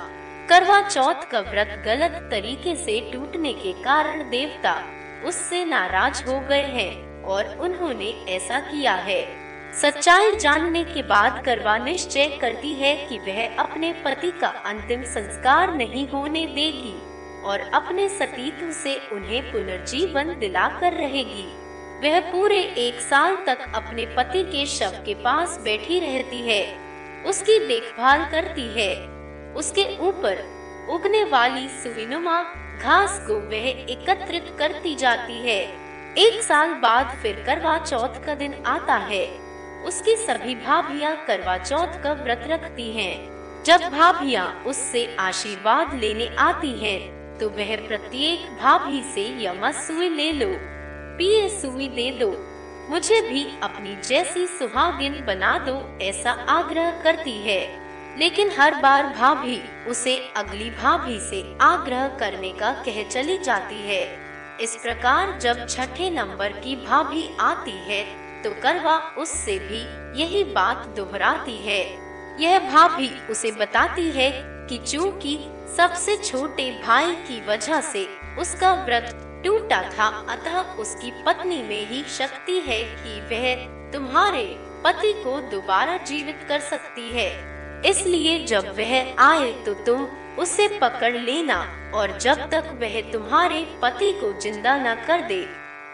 करवा 0.48 0.80
चौथ 0.88 1.28
का 1.30 1.40
व्रत 1.40 1.82
गलत 1.86 2.28
तरीके 2.30 2.74
से 2.76 3.00
टूटने 3.12 3.52
के 3.54 3.72
कारण 3.82 4.30
देवता 4.30 4.72
उससे 5.24 5.64
नाराज़ 5.64 6.24
हो 6.24 6.40
गए 6.40 6.62
हैं 6.62 7.24
और 7.24 7.58
उन्होंने 7.58 8.24
ऐसा 8.28 8.60
किया 8.60 8.94
है। 8.94 9.48
सच्चाई 9.72 10.36
जानने 10.36 10.84
के 10.84 11.02
बाद 11.02 11.42
करवा 11.44 11.78
निश्चय 11.78 12.38
करती 12.40 12.74
है 12.74 12.96
कि 12.96 13.18
वह 13.18 13.56
अपने 13.56 13.92
पति 13.92 14.30
का 14.30 14.48
अंतिम 14.48 15.02
संस्कार 15.02 15.74
नहीं 15.74 16.08
होने 16.08 16.46
देगी 16.46 16.96
और 17.42 17.60
अपने 17.60 18.08
सतीत्व 18.08 18.70
से 18.70 19.00
उन्हें 19.12 19.52
पुनर्जीवन 19.52 20.38
दिलाकर 20.38 20.92
रहेगी। 20.92 21.68
वह 22.00 22.20
पूरे 22.20 22.58
एक 22.58 23.00
साल 23.00 23.36
तक 23.46 23.58
अपने 23.74 24.06
पति 24.06 24.42
के 24.42 24.66
शव 24.66 25.02
के 25.06 25.14
पास 25.14 25.60
बैठी 25.64 26.00
रहती 26.00 26.48
है। 26.48 26.78
उसकी 27.24 27.66
देखभाल 27.66 28.24
करती 28.30 28.66
है। 28.82 28.94
उसके 29.54 29.98
ऊपर 29.98 30.44
उगने 30.90 31.24
वाली 31.24 31.68
सुविनुमा 31.68 32.42
घास 32.82 33.24
को 33.26 33.34
वह 33.34 33.66
एकत्रित 33.92 34.56
करती 34.58 34.94
जाती 34.94 35.38
है। 35.48 35.60
एक 36.18 36.42
साल 36.42 36.74
बाद 36.74 37.16
फिर 37.22 37.42
करवा 37.46 37.78
चौथ 37.78 38.24
का 38.26 38.34
दिन 38.34 38.54
आता 38.66 38.94
है। 38.94 39.26
उसकी 39.84 40.16
सभी 40.16 40.54
भाभियाँ 40.54 41.16
करवा 41.26 41.56
चौथ 41.58 42.02
का 42.02 42.12
व्रत 42.12 42.44
रखती 42.46 42.90
हैं। 42.92 43.14
जब 43.64 43.80
भाभियाँ 43.90 44.64
उससे 44.66 45.16
आशीर्वाद 45.20 45.94
लेने 45.94 46.28
आती 46.38 46.70
हैं, 46.78 47.18
तो 47.38 47.48
वह 47.48 47.76
प्रत्येक 47.88 48.50
भाभी 48.62 49.02
से 49.14 49.26
यमा 49.44 49.70
सुई 49.72 50.08
ले 50.08 50.32
लो 50.32 50.48
पिए 51.18 51.48
सुई 51.48 51.88
दे 51.88 52.10
दो 52.10 52.30
मुझे 52.90 53.20
भी 53.20 53.44
अपनी 53.62 53.96
जैसी 54.08 54.46
सुहागिन 54.46 55.24
बना 55.26 55.58
दो 55.58 55.98
ऐसा 56.02 56.32
आग्रह 56.48 56.90
करती 57.02 57.36
है। 57.42 57.60
लेकिन 58.18 58.50
हर 58.50 58.74
बार 58.74 59.06
भाभी 59.08 59.60
उसे 59.88 60.16
अगली 60.36 60.70
भाभी 60.72 61.18
से 61.20 61.42
आग्रह 61.62 62.06
करने 62.20 62.50
का 62.52 62.72
कह 62.84 63.02
चली 63.08 63.36
जाती 63.38 63.80
है। 63.82 64.02
इस 64.62 64.74
प्रकार 64.76 65.38
जब 65.38 65.66
छठे 65.66 66.08
नंबर 66.10 66.52
की 66.54 66.74
भाभी 66.76 67.28
आती 67.40 67.76
है 67.86 68.02
तो 68.42 68.50
करवा 68.62 68.96
उससे 69.18 69.58
भी 69.58 69.80
यही 70.20 70.42
बात 70.44 70.86
दोहराती 70.96 71.56
है। 71.66 71.82
यह 72.42 72.58
भाभी 72.72 73.10
उसे 73.30 73.50
बताती 73.52 74.10
है 74.10 74.30
कि 74.68 74.78
चूँकि 74.86 75.38
सबसे 75.76 76.16
छोटे 76.16 76.70
भाई 76.86 77.14
की 77.28 77.40
वजह 77.46 77.80
से 77.82 78.06
उसका 78.40 78.72
व्रत 78.84 79.14
टूटा 79.44 79.82
था, 79.90 80.06
अतः 80.30 80.74
उसकी 80.74 81.10
पत्नी 81.26 81.62
में 81.62 81.88
ही 81.88 82.02
शक्ति 82.08 82.58
है 82.58 82.82
कि 82.94 83.20
वह 83.30 83.54
तुम्हारे 83.92 84.44
पति 84.84 85.12
को 85.22 85.40
दोबारा 85.50 85.96
जीवित 85.96 86.44
कर 86.48 86.60
सकती 86.60 87.08
है। 87.10 87.47
इसलिए 87.86 88.38
जब 88.44 88.66
वह 88.78 89.14
आए 89.18 89.52
तो 89.66 89.74
तुम 89.74 90.06
उसे 90.38 90.68
पकड़ 90.78 91.14
लेना, 91.14 91.56
और 91.94 92.16
जब 92.18 92.48
तक 92.50 92.70
वह 92.80 93.00
तुम्हारे 93.12 93.64
पति 93.82 94.12
को 94.12 94.32
ज़िंदा 94.40 94.76
न 94.76 94.94
कर 95.06 95.20
दे, 95.20 95.44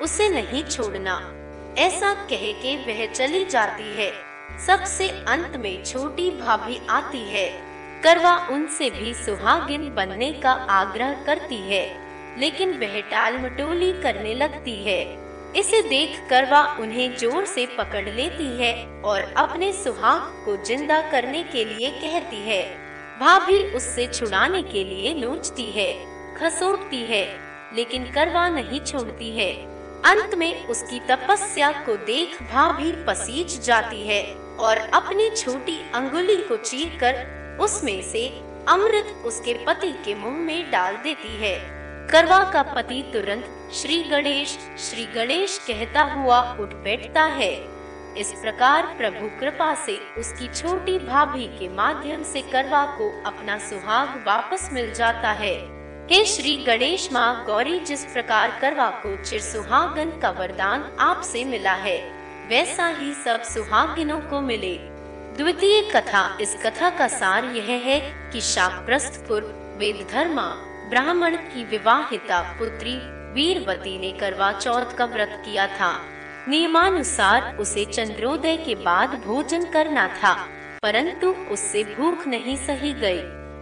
उसे 0.03 0.29
नहीं 0.29 0.63
छोड़ना। 0.65 1.17
ऐसा 1.79 2.13
कह 2.15 2.51
के 2.63 2.77
वह 2.77 3.07
चली 3.13 3.45
जाती 3.45 3.95
है। 3.97 4.13
सबसे 4.67 5.09
अंत 5.29 5.57
में 5.57 5.85
छोटी 5.85 6.31
भाभी 6.31 6.81
आती 6.91 7.23
है। 7.31 7.49
करवा 8.03 8.37
उनसे 8.49 8.91
भी 8.91 9.15
सुहागिन 9.15 9.95
बनने 9.95 10.33
का 10.33 10.53
आग्रह 10.53 11.13
करती 11.27 11.57
है, 11.57 11.85
लेकिन 12.39 12.79
वह 12.79 13.01
टाल 13.01 13.39
मटोली 13.39 13.93
करने 13.93 14.35
लगती 14.35 14.75
है। 14.85 15.03
इसे 15.57 15.81
देख 15.83 16.17
कर 16.31 16.45
वह 16.51 16.77
उन्हें 16.83 17.17
ज़ोर 17.17 17.45
से 17.47 17.67
पकड़ 17.79 18.09
लेती 18.09 18.47
है 18.59 18.73
और 19.03 19.21
अपने 19.37 19.73
सुहाग 19.73 20.23
को 20.45 20.57
ज़िंदा 20.65 21.01
करने 21.11 21.43
के 21.43 21.65
लिए 21.65 21.91
कहती 21.91 22.41
है। 22.43 22.63
भाभी 23.21 23.59
उससे 23.77 24.07
छुड़ाने 24.07 24.63
के 24.63 24.85
लिए 24.85 25.15
नोचती 25.15 25.71
है, 25.73 25.93
खसोटती 26.37 27.03
है, 27.03 27.25
लेकिन 27.77 28.11
करवा 28.13 28.49
नहीं 28.49 28.81
छोड़ती 28.81 29.31
है। 29.31 29.53
अंत 30.05 30.35
में 30.35 30.67
उसकी 30.67 30.99
तपस्या 31.01 31.71
को 31.87 31.97
देख 31.97 32.43
भाभी 32.43 32.91
पसीज 33.07 33.61
जाती 33.67 34.03
है 34.07 34.23
और 34.59 34.79
अपनी 34.95 35.29
छोटी 35.31 35.79
अंगुली 35.95 36.37
को 36.39 36.57
चीर 36.57 36.99
कर 37.01 37.59
उसमें 37.61 38.01
से 38.03 38.27
अमृत 38.69 39.23
उसके 39.27 39.55
पति 39.67 39.93
के 40.05 40.15
मुँह 40.15 40.37
में 40.39 40.71
डाल 40.71 40.97
देती 40.97 41.37
है। 41.39 41.57
करवा 42.11 42.39
का 42.45 42.63
पति 42.63 43.03
तुरंत 43.13 43.45
श्री 43.73 44.03
गणेश 44.03 44.57
श्री 44.79 45.05
गणेश 45.05 45.59
कहता 45.67 46.03
हुआ 46.03 46.41
उठ 46.61 46.75
बैठता 46.85 47.23
है। 47.23 47.53
इस 48.19 48.33
प्रकार 48.33 48.87
प्रभु 48.99 49.29
कृपा 49.41 49.75
से 49.75 49.97
उसकी 50.19 50.49
छोटी 50.49 50.99
भाभी 50.99 51.47
के 51.59 51.69
माध्यम 51.69 52.23
से 52.23 52.43
करवा 52.43 52.85
को 52.99 53.09
अपना 53.27 53.59
सुहाग 53.59 54.23
वापस 54.27 54.69
मिल 54.73 54.93
जाता 54.95 55.31
है। 55.33 55.55
हे 56.11 56.25
श्री 56.25 56.57
गणेश 56.57 57.09
माँ, 57.13 57.45
गौरी, 57.47 57.79
जिस 57.81 58.05
प्रकार 58.05 58.59
करवा 58.61 58.91
को 59.03 59.17
चिर 59.25 59.41
सुहागन 59.41 60.11
का 60.23 60.31
वरदान 60.31 60.85
आपसे 61.01 61.45
मिला 61.45 61.75
है, 61.79 61.99
वैसा 62.49 62.87
ही 62.89 63.13
सब 63.15 63.43
सुहागिनों 63.45 64.21
को 64.21 64.41
मिले। 64.41 64.75
द्वितीय 65.37 65.81
कथा, 65.91 66.37
इस 66.41 66.55
कथा 66.65 66.91
का 66.91 67.09
सार 67.09 67.45
यह 67.45 67.75
है 67.85 68.01
कि 68.33 68.41
शाकप्रस्थपुर 68.41 69.43
वेद 69.79 70.07
धर्मा 70.13 70.47
ब्राह्मण 70.91 71.37
की 71.45 71.65
विवाहिता 71.65 72.41
पुत्री 72.59 72.95
वीरवती 73.35 73.99
ने 73.99 74.11
करवा 74.13 74.51
चौथ 74.53 74.97
का 74.97 75.05
व्रत 75.05 75.41
किया 75.45 75.67
था। 75.69 75.91
नियमानुसार 76.49 77.57
उसे 77.57 77.85
चंद्रोदय 77.85 78.57
के 78.57 78.75
बाद 78.75 79.15
भोजन 79.25 79.65
करना 79.73 80.07
था, 80.15 80.33
परंतु 80.83 81.29
उससे 81.53 81.85
भूख 81.97 82.27
नहीं 82.27 82.57
सही 82.57 82.93
गई 82.93 83.21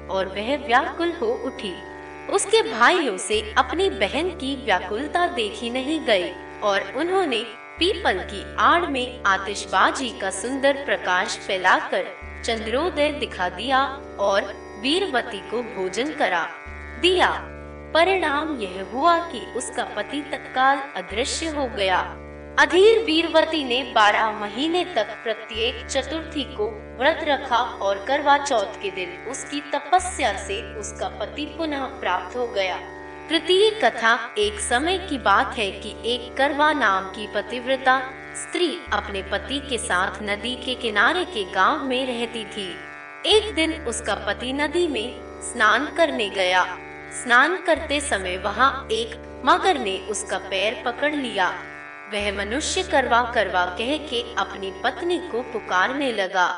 और 0.09 0.29
वह 0.29 0.57
व्याकुल 0.67 1.13
हो 1.13 1.33
उठी। 1.47 1.73
उसके 2.33 2.63
भाइयों 2.71 3.17
से 3.19 3.41
अपनी 3.59 3.89
बहन 3.91 4.29
की 4.39 4.55
व्याकुलता 4.65 5.27
देखी 5.35 5.71
नहीं 5.71 5.99
गई 6.07 6.31
और 6.63 6.93
उन्होंने 6.97 7.43
पीपल 7.79 8.19
की 8.25 8.43
आड़ 8.61 8.87
में 8.87 9.23
आतिशबाजी 9.27 10.09
का 10.21 10.31
सुंदर 10.33 10.85
प्रकाश 10.85 11.39
फैलाकर 11.47 12.05
चंद्रोदय 12.45 13.11
दिखा 13.21 13.49
दिया 13.51 13.85
और 14.21 14.53
वीरवती 14.83 15.41
को 15.51 15.63
भोजन 15.75 16.13
करा। 16.13 16.47
दिया। 17.03 17.31
परिणाम 17.95 18.61
यह 18.61 18.87
हुआ 18.93 19.19
कि 19.19 19.41
उसका 19.57 19.85
पति 19.85 20.21
तत्काल 20.23 20.79
अदृश्य 20.97 21.47
हो 21.47 21.67
गया। 21.67 21.99
अधीर 22.59 22.99
वीरवती 22.99 23.65
ने 23.65 23.83
बारह 23.95 24.31
महीने 24.31 24.85
तक 24.85 25.09
प्रत्येक 25.23 25.87
चतुर्थी 25.87 26.45
को 26.45 26.69
व्रत 26.99 27.21
रखा 27.23 27.57
और 27.57 28.05
करवा 28.09 28.37
चौथ 28.39 28.81
के 28.83 28.91
दिन 28.91 29.27
उसकी 29.31 29.61
तपस्या 29.61 30.33
से 30.39 30.63
उसका 30.75 31.09
पति 31.09 31.45
पुनः 31.59 31.85
प्राप्त 32.01 32.37
हो 32.37 32.47
गया। 32.47 32.77
तृतीय 33.29 33.71
कथा 33.85 34.35
एक 34.39 34.61
समय 34.61 34.99
की 34.99 35.19
बात 35.19 35.59
है 35.59 35.71
कि 35.71 35.95
एक 36.05 36.37
करवा 36.37 36.73
नाम 36.73 37.05
की 37.05 37.27
पतिव्रता 37.35 37.99
स्त्री 38.35 38.79
अपने 38.93 39.23
पति 39.23 39.59
के 39.71 39.79
साथ 39.79 40.23
नदी 40.23 40.55
के 40.55 40.75
किनारे 40.75 41.25
के 41.25 41.45
गाँव 41.53 41.85
में 41.85 42.07
रहती 42.07 42.45
थी। 42.45 42.71
एक 43.27 43.55
दिन 43.55 43.73
उसका 43.87 44.15
पति 44.15 44.53
नदी 44.53 44.87
में 44.89 45.21
स्नान 45.43 45.87
करने 45.97 46.29
गया। 46.29 46.63
स्नान 47.13 47.57
करते 47.57 48.01
समय 48.01 48.37
वहाँ 48.37 48.89
एक 48.93 49.15
मगर 49.45 49.79
ने 49.79 49.99
उसका 50.11 50.39
पैर 50.41 50.83
पकड़ 50.85 51.15
लिया। 51.15 51.49
वह 52.13 52.31
मनुष्य 52.37 52.83
करवा 52.83 53.23
करवा 53.35 53.65
कह 53.79 53.97
के 54.09 54.23
अपनी 54.35 54.73
पत्नी 54.85 55.19
को 55.29 55.43
पुकारने 55.43 56.13
लगा। 56.13 56.49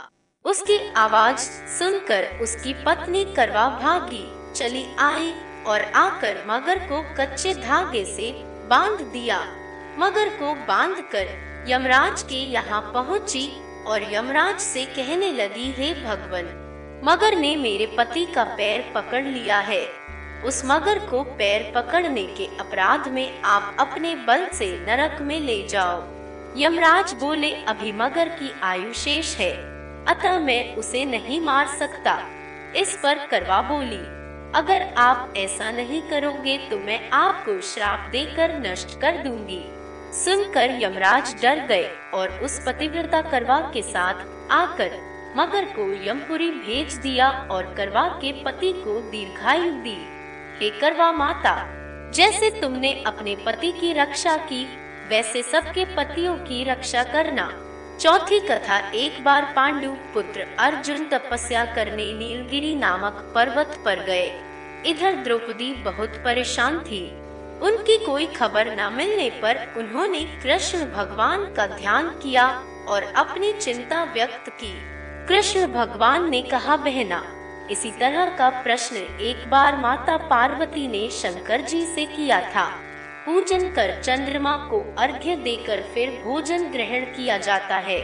उसकी 0.44 0.78
आवाज़ 0.96 1.38
सुनकर 1.70 2.26
उसकी 2.42 2.73
पत्नी 2.84 3.25
करवा 3.37 3.68
भागी, 3.82 4.25
चली 4.54 4.84
आई 4.99 5.32
और 5.66 5.80
आकर 5.96 6.44
मगर 6.46 6.78
को 6.88 7.02
कच्चे 7.16 7.54
धागे 7.54 8.04
से 8.04 8.30
बाँध 8.68 9.00
दिया। 9.12 9.40
मगर 9.99 10.28
को 10.38 10.54
बाँध 10.66 11.00
कर 11.12 11.26
यमराज 11.68 12.23
के 12.23 12.42
यहाँ 12.52 12.80
पहुँची 12.94 13.49
और 13.87 14.12
यमराज 14.12 14.58
से 14.61 14.84
कहने 14.87 15.32
लगी, 15.32 15.70
हे 15.73 15.92
भगवान, 16.04 16.46
मगर 17.04 17.37
ने 17.37 17.54
मेरे 17.56 17.87
पति 17.99 18.25
का 18.26 18.44
पैर 18.56 18.92
पकड़ 18.94 19.25
लिया 19.25 19.58
है। 19.61 19.82
उस 20.45 20.63
मगर 20.65 20.99
को 20.99 21.23
पैर 21.39 21.71
पकड़ने 21.75 22.23
के 22.39 22.47
अपराध 22.61 23.09
में 23.09 23.43
आप 23.43 23.77
अपने 23.81 24.15
बल 24.27 24.47
से 24.53 24.67
नरक 24.79 25.21
में 25.23 25.41
ले 25.41 25.67
जाओ। 25.69 26.03
यमराज 26.57 27.13
बोले, 27.15 27.51
अभी 27.51 27.93
मगर 27.93 28.29
की 28.31 28.51
आयु 28.63 28.93
शेष 28.93 29.35
है, 29.37 29.53
अतः 30.09 30.39
मैं 30.39 30.77
उसे 30.77 31.05
नहीं 31.05 31.41
मार 31.41 31.67
सकता। 31.79 32.19
इस 32.77 32.95
पर 33.03 33.27
करवा 33.27 33.61
बोली, 33.63 34.03
अगर 34.55 34.83
आप 34.99 35.35
ऐसा 35.37 35.71
नहीं 35.71 36.03
करोगे 36.03 36.57
तो 36.71 36.79
मैं 36.79 37.01
आपको 37.11 37.61
श्राप 37.61 38.09
देकर 38.13 38.59
नष्ट 38.61 38.99
कर 39.01 39.23
दूँगी। 39.23 39.63
सुनकर 40.15 40.79
यमराज 40.83 41.35
डर 41.43 41.67
गए 41.67 41.91
और 42.15 42.41
उस 42.41 42.63
पतिव्रता 42.67 43.21
करवा 43.21 43.61
के 43.75 43.83
साथ 43.83 44.25
आकर 44.53 44.99
मगर 45.37 45.65
को 45.77 45.93
यमपुरी 46.05 46.51
भेज 46.51 46.95
दिया 46.95 47.31
और 47.51 47.75
करवा 47.77 48.09
के 48.21 48.33
पति 48.45 48.73
को 48.77 49.01
दीर्घायु 49.11 49.73
दी। 49.73 49.97
हे 50.61 50.70
करवा 50.70 51.12
माता, 51.12 51.54
जैसे 52.11 52.50
तुमने 52.50 53.04
अपने 53.06 53.37
पति 53.37 53.73
की 53.73 53.92
रक्षा 53.92 54.37
की, 54.37 54.64
वैसे 55.08 55.42
सबके 55.42 55.84
पतियों 55.84 56.37
की 56.37 56.64
रक्षा 56.64 57.02
करना। 57.02 57.61
चौथी 58.00 58.40
कथा, 58.40 58.90
एक 58.90 59.25
बार 59.25 59.52
पांडु 59.56 59.90
पुत्र 59.90 60.46
अर्जुन 60.58 61.04
तपस्या 61.04 61.64
करने 61.64 62.12
नीलगिरी 62.12 62.75
नामक 62.75 63.32
पर्वत 63.34 63.82
पर 63.84 64.04
गए। 64.04 64.30
इधर 64.87 65.12
द्रौपदी 65.12 65.75
बहुत 65.75 66.08
परेशान 66.08 66.78
थी। 66.78 67.11
उनकी 67.61 68.06
कोई 68.06 68.26
खबर 68.26 68.66
न 68.66 68.92
मिलने 68.92 69.30
पर 69.30 69.75
उन्होंने 69.76 70.21
कृष्ण 70.21 70.78
भगवान 70.78 71.45
का 71.54 71.67
ध्यान 71.67 72.08
किया 72.08 72.47
और 72.88 73.02
अपनी 73.02 73.52
चिंता 73.52 74.04
व्यक्त 74.04 74.49
की। 74.49 74.73
कृष्ण 75.28 75.67
भगवान 75.67 76.30
ने 76.30 76.43
कहा, 76.43 76.76
बहना 76.76 77.33
इसी 77.71 77.91
तरह 77.91 78.37
का 78.37 78.49
प्रश्न 78.49 78.97
एक 78.97 79.50
बार 79.50 79.77
माता 79.77 80.17
पार्वती 80.17 80.89
ने 80.89 81.11
शंकर 81.11 81.61
जी 81.61 81.85
से 81.87 82.05
किया 82.07 82.41
था। 82.41 82.65
पूजन 83.27 83.69
कर 83.69 84.00
चंद्रमा 84.03 84.57
को 84.57 84.95
अर्घ्य 84.99 85.37
देकर 85.37 85.83
फिर 85.95 86.11
भोजन 86.25 86.65
ग्रहण 86.65 87.05
किया 87.05 87.39
जाता 87.39 87.77
है। 87.77 88.00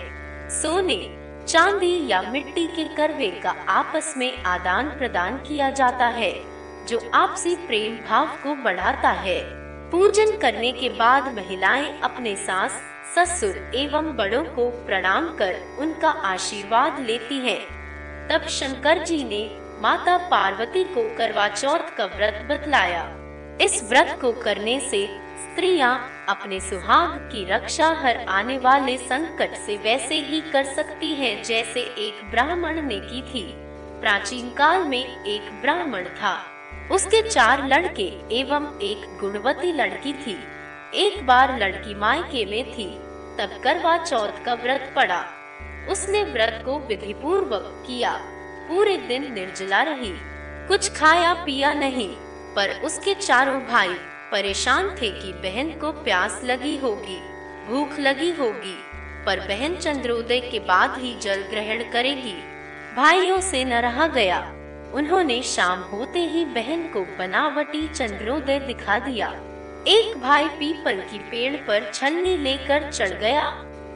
सोने, 0.51 1.16
चांदी 1.46 2.09
या 2.09 2.23
मिट्टी 2.23 2.66
के 2.66 2.85
करवे 2.96 3.31
का 3.31 3.51
आपस 3.51 4.14
में 4.16 4.42
आदान 4.42 4.88
प्रदान 4.88 5.37
किया 5.37 5.70
जाता 5.70 6.07
है, 6.07 6.33
जो 6.87 7.11
आपसी 7.14 7.57
प्रेम 7.57 7.96
भाव 8.09 8.27
को 8.27 8.55
बढ़ाता 8.55 9.11
है। 9.11 9.40
पूजन 9.90 10.37
करने 10.37 10.73
के 10.73 10.88
बाद 10.88 11.35
महिलाएँ 11.35 12.01
अपने 12.01 12.37
सास, 12.37 12.81
ससुर 13.16 13.73
एवं 13.75 14.16
बड़ों 14.16 14.44
को 14.44 14.70
प्रणाम 14.70 15.37
कर 15.37 15.77
उनका 15.79 16.09
आशीर्वाद 16.09 17.01
लेती 17.01 17.38
हैं। 17.38 17.79
तब 18.30 18.46
शंकर 18.46 18.98
जी 19.04 19.24
ने 19.24 19.58
माता 19.82 20.16
पार्वती 20.18 20.84
को 20.84 21.16
करवा 21.16 21.48
चौथ 21.48 21.96
का 21.96 22.04
व्रत 22.06 22.46
बतलाया। 22.50 23.02
इस 23.60 23.82
व्रत 23.84 24.18
को 24.20 24.32
करने 24.32 24.80
से 24.80 25.06
स्त्रियाँ 25.38 26.26
अपने 26.28 26.60
सुहाग 26.60 27.10
की 27.32 27.44
रक्षा 27.44 27.88
हर 27.88 28.16
आने 28.28 28.58
वाले 28.58 28.96
संकट 28.98 29.54
से 29.54 29.76
वैसे 29.76 30.14
ही 30.14 30.40
कर 30.40 30.64
सकती 30.64 31.14
हैं 31.14 31.42
जैसे 31.42 31.80
एक 31.80 32.30
ब्राह्मण 32.30 32.80
ने 32.82 33.00
की 33.00 33.22
थी। 33.22 33.42
प्राचीन 34.00 34.50
काल 34.50 34.84
में 34.84 35.24
एक 35.24 35.50
ब्राह्मण 35.62 36.04
था। 36.04 36.44
उसके 36.92 37.22
चार 37.28 37.66
लड़के 37.66 38.08
एवं 38.32 38.78
एक 38.82 39.18
गुणवती 39.20 39.72
लड़की 39.72 40.12
थी। 40.12 40.38
एक 40.94 41.26
बार 41.26 41.58
लड़की 41.58 41.94
मायके 41.94 42.46
में 42.46 42.72
थी, 42.72 42.88
तब 43.38 43.60
करवा 43.64 43.96
चौथ 43.96 44.44
का 44.44 44.54
व्रत 44.54 44.92
पड़ा। 44.96 45.24
उसने 45.88 46.22
व्रत 46.22 46.62
को 46.64 46.78
विधि 46.78 47.12
पूर्वक 47.12 47.84
किया। 47.86 48.12
पूरे 48.68 48.96
दिन 48.96 49.32
निर्जला 49.34 49.82
रही। 49.82 50.12
कुछ 50.68 50.90
खाया 50.92 51.32
पिया 51.34 51.72
नहीं, 51.74 52.10
पर 52.56 52.80
उसके 52.84 53.14
चारों 53.14 53.60
भाई 53.60 53.94
परेशान 54.32 54.88
थे 54.90 55.10
कि 55.10 55.32
बहन 55.32 55.70
को 55.70 55.92
प्यास 55.92 56.40
लगी 56.44 56.76
होगी, 56.78 57.18
भूख 57.68 57.98
लगी 57.98 58.30
होगी, 58.30 58.76
पर 59.26 59.40
बहन 59.40 59.76
चंद्रोदय 59.76 60.40
के 60.40 60.58
बाद 60.58 60.98
ही 60.98 61.18
जल 61.18 61.42
ग्रहण 61.50 61.82
करेगी। 61.92 62.36
भाइयों 62.96 63.40
से 63.40 63.64
न 63.64 63.72
रहा 63.72 64.06
गया। 64.06 64.40
उन्होंने 64.94 65.42
शाम 65.42 65.80
होते 65.82 66.18
ही 66.18 66.44
बहन 66.44 66.82
को 66.88 67.00
बनावटी 67.18 67.86
चंद्रोदय 67.88 68.58
दिखा 68.58 68.98
दिया। 68.98 69.28
एक 69.88 70.18
भाई 70.20 70.48
पीपल 70.48 71.00
की 71.00 71.18
पेड़ 71.18 71.56
पर 71.56 71.90
छलनी 71.94 72.36
लेकर 72.36 72.90
चढ़ 72.90 73.10
गया 73.10 73.46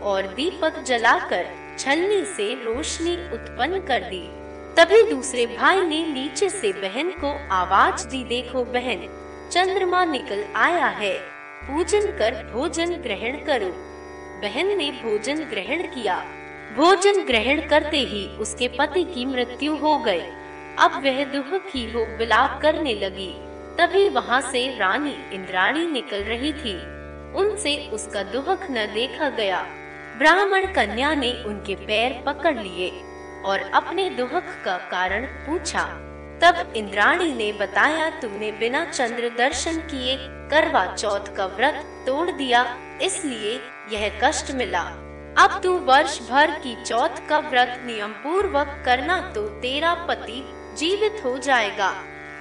और 0.03 0.33
दीपक 0.37 0.83
जलाकर 0.83 1.47
छलनी 1.79 2.25
से 2.25 2.55
रोशनी 2.55 3.15
उत्पन्न 3.15 3.81
कर 3.81 4.01
दी। 4.01 4.45
तभी 4.77 5.11
दूसरे 5.11 5.47
भाई 5.47 5.81
ने 5.81 6.07
नीचे 6.07 6.49
से 6.49 6.73
बहन 6.73 7.11
को 7.11 7.55
आवाज़ 7.55 8.09
दी, 8.09 8.25
देखो 8.25 8.65
बहन, 8.65 9.21
चंद्रमा 9.53 10.05
निकल 10.05 10.45
आया 10.57 10.87
है। 10.87 11.19
पूजन 11.65 12.01
कर 12.01 12.51
भोजन 12.53 12.91
ग्रहण 12.93 13.45
करो। 13.45 13.71
बहन 14.41 14.77
ने 14.77 14.91
भोजन 14.91 15.37
ग्रहण 15.37 15.83
किया। 15.83 16.27
भोजन 16.77 17.25
ग्रहण 17.25 17.69
करते 17.69 17.99
ही 17.99 18.29
उसके 18.29 18.69
पति 18.69 19.05
की 19.05 19.27
मृत्यु 19.27 19.77
हो 19.77 19.99
गई। 19.99 20.23
अब 20.79 21.03
वह 21.05 21.25
दुख 21.25 21.61
की 21.61 21.93
हो 21.93 22.01
विलाप 22.19 22.59
करने 22.63 22.95
लगी। 22.95 23.35
तभी 23.79 24.09
वहाँ 24.09 24.41
से 24.41 24.79
रानी, 24.79 25.17
इंद्राणी 25.33 25.87
निकल 25.87 26.19
रही 26.19 26.53
थी। 26.53 26.75
उनसे 27.35 27.91
उसका 27.91 28.23
दुख 28.23 28.71
न 28.71 28.91
देखा 28.95 29.29
गया। 29.29 29.67
ब्राह्मण 30.19 30.67
कन्या 30.75 31.15
ने 31.15 31.33
उनके 31.45 31.75
पैर 31.77 32.23
पकड़ 32.27 32.57
लिए 32.57 32.91
और 33.45 33.61
अपने 33.75 34.09
दुख 34.11 34.43
का 34.65 34.77
कारण 34.91 35.27
पूछा। 35.47 35.85
तब 36.43 36.73
इंद्राणी 36.77 37.33
ने 37.33 37.53
बताया, 37.53 38.09
तुमने 38.21 38.51
बिना 38.53 38.85
चंद्र 38.85 39.29
दर्शन 39.39 39.79
किए 39.91 40.17
करवा 40.51 40.85
चौथ 40.87 41.35
का 41.37 41.47
व्रत 41.49 41.83
तोड़ 42.07 42.31
दिया, 42.31 42.65
इसलिए 43.03 43.53
यह 43.93 44.21
कष्ट 44.25 44.51
मिला। 44.53 44.83
अब 45.37 45.61
तू 45.63 45.73
वर्ष 45.87 46.19
भर 46.31 46.51
की 46.59 46.75
चौथ 46.85 47.29
का 47.29 47.39
व्रत 47.41 47.81
नियम 47.87 48.13
पूर्वक 48.25 48.83
करना 48.85 49.21
तो 49.33 49.47
तेरा 49.61 49.95
पति 50.09 50.43
जीवित 50.79 51.23
हो 51.25 51.37
जाएगा। 51.39 51.93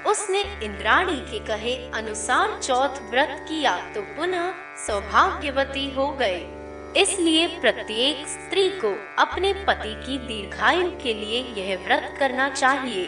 उसने 0.08 0.42
इंद्राणी 0.64 1.20
के 1.32 1.40
कहे 1.46 1.76
अनुसार 1.96 2.60
चौथ 2.60 3.02
व्रत 3.12 3.46
किया 3.50 3.76
तो 3.96 4.02
पुनः 4.16 4.52
सौभाग्यवती 4.88 5.90
हो 5.92 6.08
गए। 6.20 6.40
इसलिए 6.98 7.48
प्रत्येक 7.48 8.28
स्त्री 8.28 8.68
को 8.70 8.94
अपने 9.18 9.54
पति 9.68 9.94
की 10.06 10.18
दीर्घायु 10.18 10.90
के 11.04 11.14
लिए 11.14 11.40
यह 11.58 11.78
व्रत 11.86 12.16
करना 12.20 12.50
चाहिए 12.50 13.08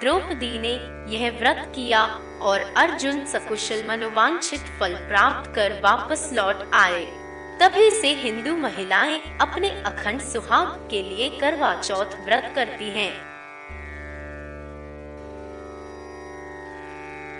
द्रौपदी 0.00 0.58
ने 0.58 0.72
यह 1.14 1.30
व्रत 1.30 1.72
किया 1.74 2.04
और 2.42 2.60
अर्जुन 2.76 3.24
सकुशल 3.26 3.84
मनोवांछित 3.88 4.60
फल 4.80 4.94
प्राप्त 5.08 5.54
कर 5.54 5.72
वापस 5.84 6.30
लौट 6.32 6.68
आए 6.74 7.04
तभी 7.60 7.90
से 7.90 8.14
हिंदू 8.14 8.56
महिलाएँ 8.56 9.20
अपने 9.40 9.68
अखंड 9.68 10.20
सुहाग 10.20 10.88
के 10.90 11.02
लिए 11.02 11.28
करवा 11.40 11.74
चौथ 11.80 12.20
व्रत 12.24 12.52
करती 12.54 12.90
हैं। 12.90 13.27